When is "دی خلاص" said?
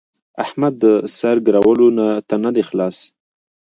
2.55-2.97